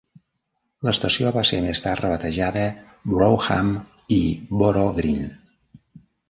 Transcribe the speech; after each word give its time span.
L'estació 0.85 1.31
va 1.35 1.43
ser 1.49 1.59
més 1.65 1.81
tard 1.87 2.01
rebatejada 2.05 2.63
Wrotham 3.13 3.71
i 4.17 4.19
Boro 4.63 4.89
Green. 4.99 5.31